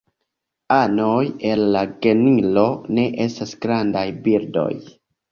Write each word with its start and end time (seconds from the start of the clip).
Anoj 0.75 1.25
el 1.49 1.59
la 1.75 1.83
genro 2.05 2.63
ne 2.99 3.03
estas 3.27 3.53
grandaj 3.67 4.03
birdoj. 4.29 4.71